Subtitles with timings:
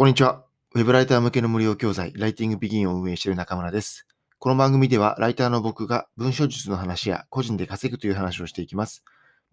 [0.00, 0.46] こんにちは。
[0.74, 4.06] ウェブライター向けの無料教材、ライティングビギンを運営している中村です。
[4.38, 9.04] この番組では、ライターの僕が文章術の話や個人で稼ぐという話をしていきます。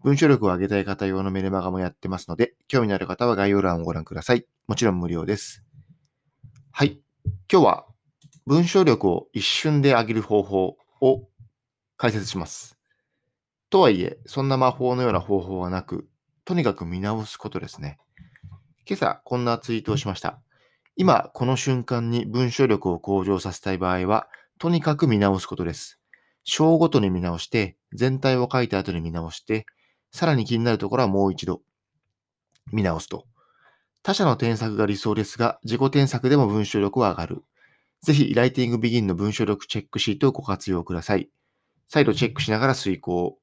[0.02, 4.46] 文章力を上げたい方用のメルマガもやってますので、興味のある方は概要欄をご覧ください。
[4.66, 5.64] もちろん無料です。
[6.70, 6.98] はい。
[7.52, 7.84] 今日は
[8.46, 11.28] 文章力を一瞬で上げる方法を
[11.98, 12.78] 解説します。
[13.68, 16.08] とはいえ、そんな魔法のような方法はなく、
[16.46, 17.98] とにかく見直すことですね。
[18.88, 20.40] 今朝こんなツイートをしました。
[20.96, 26.00] 今この瞬間に文章力を向上させたい場合は、とにかく見直すことです。
[26.42, 29.66] 章ごとに見直して、全体を書いた後に見直して、
[30.10, 31.60] さらに気になるところはもう一度
[32.72, 33.26] 見直すと。
[34.02, 37.44] 他者の添削が理想ですが、自己添削でも文章力は上がる。
[38.00, 41.28] ぜひ、ライティングビギンの文章力チェックシートをご活用ください。
[41.88, 43.36] 再度チェックしながら遂行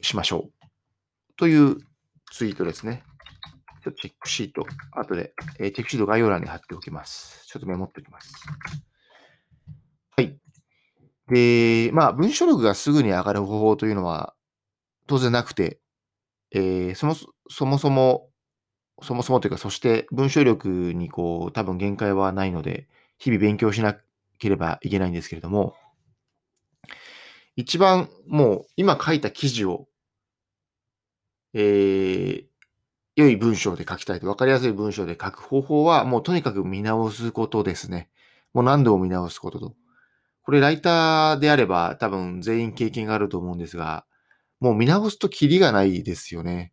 [0.00, 0.52] しましょう。
[1.36, 1.78] という
[2.30, 3.02] ツイートですね。
[3.82, 7.44] ちょっとチェックシート、後で、えーチェックシート概要欄に貼っておきます。
[7.46, 8.32] ちょっとメモっておきます。
[10.16, 10.38] はい。
[11.28, 14.34] で、まあ、文章力がすぐに上がる方法というのは
[15.08, 15.80] 当然なくて、
[16.52, 17.16] えーそも
[17.50, 18.30] そもそも、
[19.02, 23.96] そもそもというか、そして文章力にこう、多分限界はないので、日々勉強しな
[24.38, 25.74] ければいけないんですけれども、
[27.56, 29.88] 一番もう今書いた記事を、
[31.54, 32.51] えー
[33.16, 38.08] 良い文章で書きたいと、分かりやすい文章で書く方法は、もうとにかく見直すことですね。
[38.54, 39.74] もう何度も見直すことと。
[40.44, 44.06] これ、ライターであれば、多分全員経験があると思うんですが、
[44.60, 46.72] もう見直すとキリがないですよね。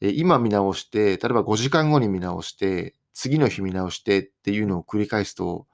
[0.00, 5.66] 今見直して、例えば5時間後に見直して、次の日見直してっていうのを繰り返すと、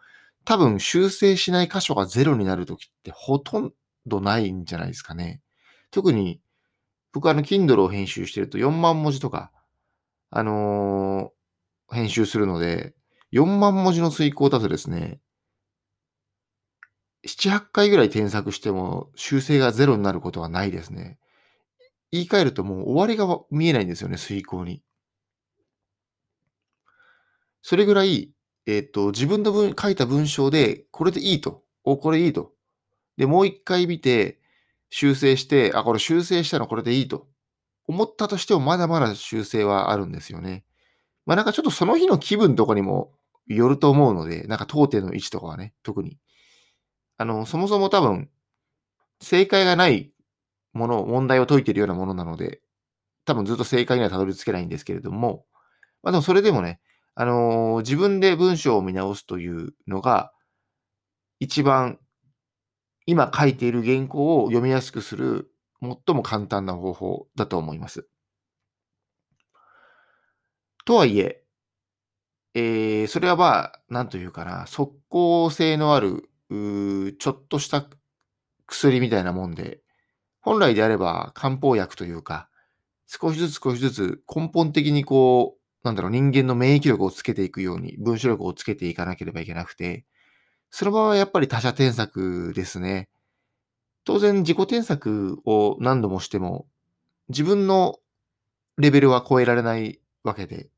[0.45, 3.73] 多分修正しない箇所がゼロになるときってほとん
[4.06, 5.41] どないんじゃないですかね。
[5.91, 6.41] 特に、
[7.12, 9.53] 僕はあの、Kindle を編集してると4万文字とか、
[10.30, 11.34] あのー
[11.91, 12.94] 編集するので、
[13.33, 15.20] 4万文字の遂行だとですね、
[17.27, 21.18] 7、8回ぐらい添削しても修正がゼロになることはないですね。
[22.12, 24.83] 言い換えるともう終わりが見えないんですよね、遂行に。
[27.62, 28.30] それぐらい、
[28.67, 31.62] えっ、と、自分の文書いた文章で、これでいいと。
[31.83, 32.52] お、これいいと。
[33.17, 34.39] で、もう一回見て、
[34.91, 37.27] 修正して、あ、これ修正したのこれでいいと。
[37.86, 40.64] 思ったとしても、まだまだ修正はあるんですよね。
[41.27, 43.12] まあなんかちょっとその日の気分とかにも
[43.46, 46.18] よると思うので、なんか当店の位置とかはね、特に。
[47.18, 48.30] あの、そもそも多分、
[49.20, 50.12] 正解がない
[50.73, 52.61] もの、問題を解いているようなものなので、
[53.24, 55.46] 多分ずっと正解にはたどり着けないんですけれども、
[56.02, 56.80] まあでもそれでもね、
[57.14, 60.33] あのー自分で文章を見直すというのが、
[61.40, 61.98] 一番
[63.06, 65.50] 今書いている原稿を読みやすくする
[66.06, 68.08] 最も簡単な方法だと思います。
[70.84, 71.45] とはいえ、
[72.55, 77.86] えーそれはまあ、なんというかな、速効性のある、うーちょっとした
[78.67, 79.80] 薬みたいなもんで、
[80.40, 82.48] 本来であれば漢方薬というか、
[83.06, 90.06] 少しずつ少しずつ根本的にこう、なんだろう、人間の免疫力をつけていくように、文章力をつけていかなければいけなくて、
[90.70, 93.08] その場合はやっぱり他者添削ですね。
[94.05, 96.67] 当然自己添削を何度もしても、
[97.29, 97.98] 自分の
[98.79, 100.70] レベルは超えられないわけで、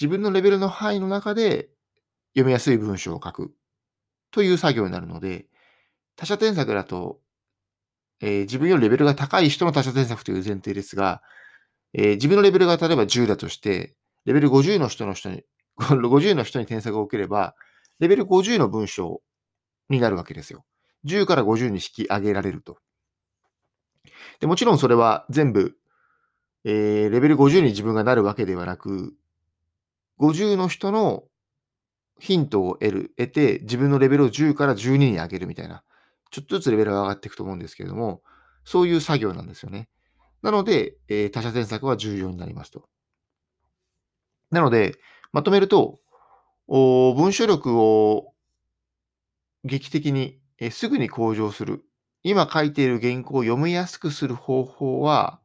[0.00, 1.68] 自分のレベルの範囲の中で
[2.34, 3.54] 読みやすい文章を書く
[4.32, 5.46] という作業になるので、
[6.16, 7.20] 他者添削だと、
[8.20, 11.22] えー自分よりレベルが高い人の他者添削という前提ですが、
[11.94, 15.44] えー自分のレベルが例えば10だとして、レベル50の人の人に、
[15.78, 17.54] 50の人に添削を受ければ、
[18.00, 19.22] レベル50の文章
[19.90, 20.64] になるわけですよ。
[21.04, 22.78] 10から50に引き上げられると。
[24.40, 25.76] でもちろんそれは全部、
[26.64, 29.14] えーレベル50に自分がなるわけではなく、
[30.18, 31.24] 50の人の
[32.18, 35.82] ヒントを得る、得て、自分のレベルを10から12に上げるみたいな、
[36.30, 38.22] ちょっとずつレベルが上がっていくと思うんですけれども、
[38.64, 39.88] そういう作業なんですよね。
[40.42, 42.88] なので、えー他者添削は重要になりますと。
[44.50, 44.96] なので、
[45.32, 46.00] まとめると、
[46.66, 48.32] お文章力を
[49.64, 51.84] 劇的に、えすぐに向上する。
[52.22, 55.40] 今書いている原稿を読みやすくする方法は、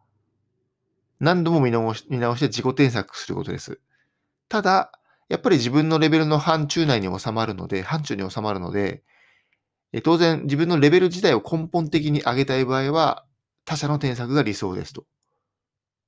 [1.20, 3.80] 何度も見直し見直して自己添削することです。
[4.50, 4.92] ただ、
[5.30, 9.04] やっぱり自分のレベルの範疇内に収まるので、範疇に収まるので、
[9.94, 13.26] え当然自分のレベル自体を根本的に上げたい場合は、
[13.66, 15.06] 他者の添削が理想ですと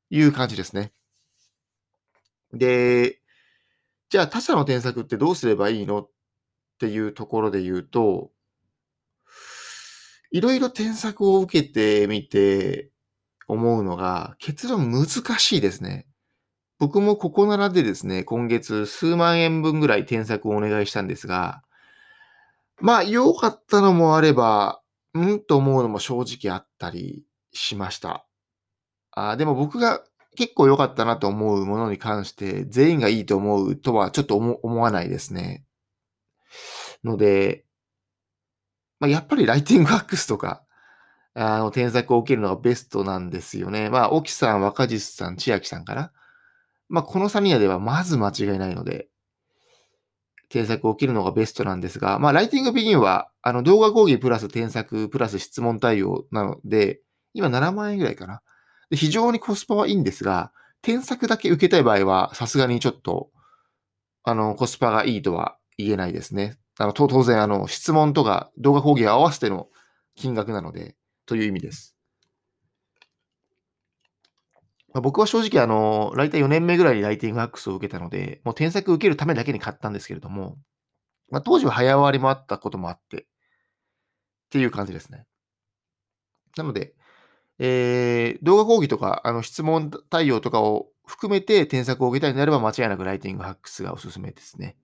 [0.09, 0.91] いう感じですね。
[2.53, 3.21] で、
[4.09, 6.01] じゃあ他者の添削ってどうすればいいの？
[6.01, 6.09] っ
[6.79, 8.31] ていうところで言うと、
[10.35, 12.89] いろいろ添削を受けてみて
[13.47, 16.07] 思うのが、結論難しいですね。
[16.77, 21.63] 僕もここならでですね、今月数万円分ぐらい添削をお願いしたんですが、
[22.81, 24.81] まあ、良かったのもあれば、
[25.13, 27.23] うんと思うのも正直あったり
[27.53, 28.25] しました。
[29.11, 30.03] あでも僕が
[30.35, 35.63] 結構良かったなと思うものに関して、全員がいいと思うとはちょっと思わないですね。
[37.05, 37.64] ので、
[38.99, 40.63] まあ、やっぱりライティングワックスとか、
[41.33, 43.89] あの、添削を受けるのがベストなんですよね。
[43.89, 46.11] まあ、沖さん、若実さん、千秋さんかな。
[46.87, 49.09] まあ、この3人ではまず間違いないので、
[50.49, 57.01] 添削を受けるのがベストなんですが、まあ、ライティングビギンは、あの、動画講義プラス添削プラス質問対応なので、
[57.33, 58.41] 今7万円ぐらいかな。
[58.89, 63.31] で非常にコスパはいいんですが、添削だけ受けたい場合は、さすがにちょっと、
[64.23, 66.57] あの、コスパがいいとは言えないですね。
[66.77, 69.69] あの、当然、あの、質問とか動画講義を合わせての
[70.15, 70.95] 金額なので、
[71.25, 71.95] という意味です。
[74.93, 80.57] まあ、僕は正直、あの、ライター4年目ぐらいにライティングアックスを受けたので、もう添削受けるためだけに買ったんですけれども、
[81.29, 83.25] まあ、当時は早割りもあったこともあって、っ
[84.51, 85.25] ていう感じですね。
[86.55, 86.93] なので、
[87.59, 94.77] えー、動画講義とか、あの、質問対応とかを含めて添削を受けたいのであれば、間違いなくライティングハックスがおすすめですね。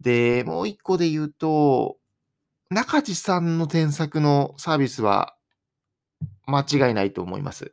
[0.00, 1.96] で、もう一個で言うと、
[2.70, 5.36] 中地さんの添削のサービスは
[6.46, 7.72] 間違いないと思います。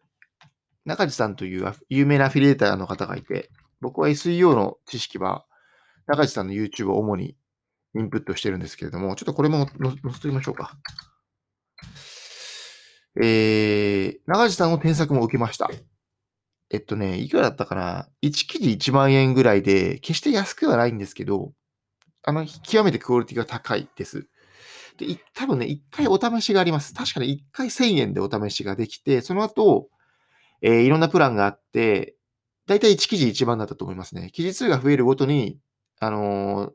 [0.85, 3.49] 中地さんという有名なアフィリエーターの方がいて、
[3.81, 5.45] 僕は SEO の知識は
[6.07, 7.35] 中地さんの YouTube を主に
[7.95, 10.77] インプットしてるんですけれども、ちょっとこれも載せてみましょうか。
[13.21, 15.69] えー、中地さんの添削も受けました。
[16.71, 21.53] えっとね、いくらだったかな ?1 記事1万円ぐらいで、決して安くはないんですけど、
[22.23, 24.27] あの、極めてクオリティが高いです。
[24.97, 26.93] で、多分ね、1回お試しがあります。
[26.93, 29.89] 確かに1回1000円でお試しができて、その後、
[30.61, 32.15] えー、いろんなプランがあって、
[32.67, 34.29] だいたい1記事1万だったと思いますね。
[34.31, 35.59] 記事数が増えるごとに、
[35.99, 36.71] あのー、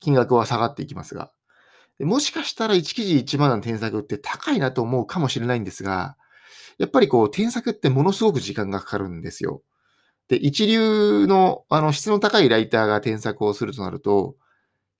[0.00, 1.32] 金額は下がっていきますが。
[2.00, 6.16] もしかしたら1記事1万の添削って高いなと思うかもしれないんですが、
[6.78, 9.62] やっぱりこう、添削ってものすごく時間がかかるんですよ。
[10.28, 14.36] で、一流の、あの、質の高いライターが添削をするとなると、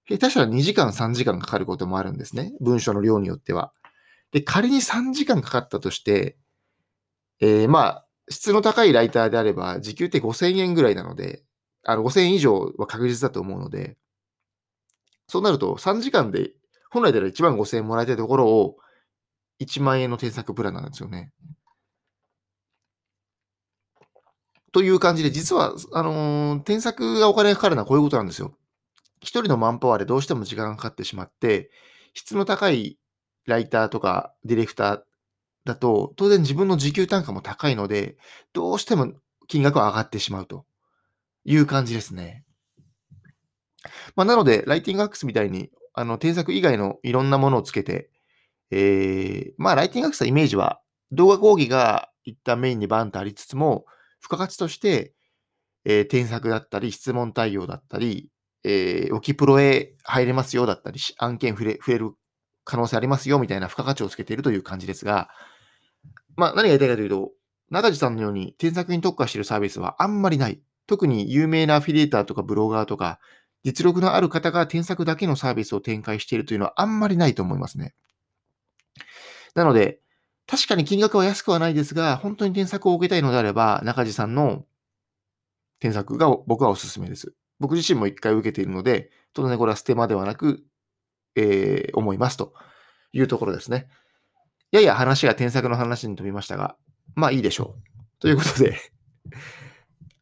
[0.07, 2.55] 下手したら2時間、3時間かかることもあるんですね。
[2.61, 3.73] 文章の量によっては。
[4.33, 6.39] で、仮に3時間かかったとして、
[7.41, 11.43] えー、まあ、質の高いライターであれば、時給って5000円ぐらいなので、
[11.85, 13.97] あの、5000円以上は確実だと思うので、
[15.27, 16.53] そうなると3時間で、
[16.91, 18.77] 本来であれば1万5000円もらいたいところを、
[19.61, 21.33] 1万円の添削プランなんですよね。
[24.73, 28.55] という感じで、実は、あのー、添削がお金がかかるのはこういうことなんですよ。
[29.21, 31.71] 一人のマンパワーでどうしても時間がかかってしまって、
[32.15, 32.99] 質の高い
[33.47, 35.01] ライターとかディレクター
[35.65, 38.17] だと、当然自分の時給単価も高いので、
[38.53, 39.13] どうしても
[39.49, 40.65] 金額は上がってしまうと
[41.45, 42.45] いう感じですね。
[44.17, 48.11] まあ、なので、ライティングアックスみたいに、あの、添削以外のいろんなものをつけて、
[48.71, 50.81] えー、まあ、ライティングアックスのイメージは、
[51.13, 53.87] 動画講義が一旦メインにバンとありつつも、
[54.21, 55.15] 付加価値として、
[55.85, 58.31] えー、添削だったり、質問対応だったり、
[58.65, 62.13] えー、オキプロへ入れますよだったり、案件増え増える
[62.65, 65.31] 可能性ありますよみたいな付加価値をつけているという感じですが、
[66.37, 67.33] まあ、何が言いたいかというと、
[67.71, 70.61] 中地さんのように添削に特化しているサービスはあんまりない。
[70.87, 73.21] 特に有名なアフィリエーターとかブロガーとか、
[73.65, 77.95] 実力のある方が添削だけのサービスを展開しているというのはあんまりないと思いますね。
[79.55, 80.01] なので、
[80.49, 84.65] 確かに金額は安くはないですが、本当に添削を受けたいのであれば、中地さんの
[85.79, 87.35] 添削が僕はおすすめです。
[87.61, 90.65] 僕自身も一回受けているので、当然これはステマではなく、
[91.37, 92.55] えー、思いますと
[93.13, 93.89] いうところですね。
[94.73, 96.77] やや話が添削の話に飛びましたが、
[97.15, 98.19] まあいいでしょう。
[98.19, 98.75] ということで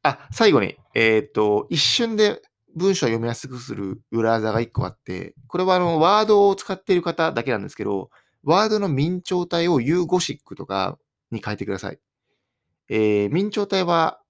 [0.02, 2.42] あ、最後に、えっ、と、一瞬で
[2.75, 8.11] 文章を読みやすくする裏技が一個あって、これはあの、ワードを使っている方だけなんですけど、
[8.47, 10.99] ワードの明朝体を U ゴシックとか
[11.33, 11.99] に変えてください。
[12.88, 14.21] えー、明朝体は、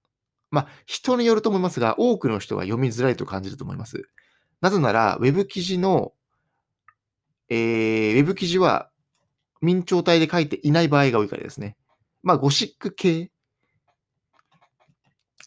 [0.49, 4.09] まあ、人によると思いますが、多くの人が読みづらいと感じると思います。
[4.59, 6.13] なぜなら、ウェブ記事の、
[7.49, 8.89] えー、ウェブ記事は
[9.61, 11.77] 明朝体で書いていない場合が多いからですね。
[12.23, 13.29] まあ、ゴシック系。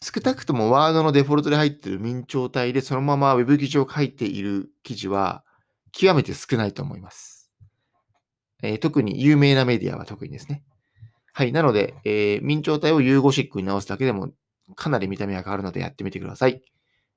[0.01, 5.43] 少なくともワードのデフォルトで入っている明朝体でそのままウェブ記事を書いている記事は
[5.91, 7.40] 極めて少ないと思います。
[8.61, 10.63] えー、特に有名なメディアは特にですね。
[11.33, 11.51] はい。
[11.51, 14.31] なので、えー、明朝体をユーゴシックに直すだけでも
[14.75, 16.61] かなり見た目が変わるのでやってみてください。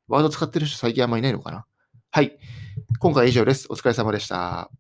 [0.09, 1.67] ワード使ってる人最近あんまいないのかな
[2.11, 2.39] はい。
[2.99, 3.67] 今回は以上です。
[3.71, 4.71] お疲れ様でした。